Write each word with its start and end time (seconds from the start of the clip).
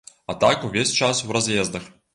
А 0.25 0.33
так 0.43 0.63
увесь 0.69 0.91
час 1.03 1.23
у 1.29 1.39
раз'ездах. 1.41 1.83